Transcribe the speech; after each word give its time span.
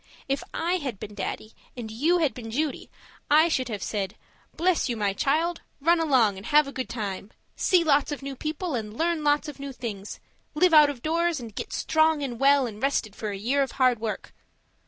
If 0.27 0.41
I 0.51 0.77
had 0.77 0.99
been 0.99 1.13
Daddy, 1.13 1.53
and 1.77 1.91
you 1.91 2.17
had 2.17 2.33
been 2.33 2.49
Judy, 2.49 2.89
I 3.29 3.47
should 3.49 3.69
have 3.69 3.83
said, 3.83 4.15
'Bless 4.57 4.89
you 4.89 4.97
my 4.97 5.13
child, 5.13 5.61
run 5.79 5.99
along 5.99 6.37
and 6.37 6.47
have 6.47 6.67
a 6.67 6.71
good 6.71 6.89
time; 6.89 7.29
see 7.55 7.83
lots 7.83 8.11
of 8.11 8.23
new 8.23 8.35
people 8.35 8.73
and 8.73 8.97
learn 8.97 9.23
lots 9.23 9.47
of 9.47 9.59
new 9.59 9.71
things; 9.71 10.19
live 10.55 10.73
out 10.73 10.89
of 10.89 11.03
doors, 11.03 11.39
and 11.39 11.53
get 11.53 11.71
strong 11.71 12.23
and 12.23 12.39
well 12.39 12.65
and 12.65 12.81
rested 12.81 13.15
for 13.15 13.29
a 13.29 13.37
year 13.37 13.61
of 13.61 13.73
hard 13.73 13.99
work.' 13.99 14.33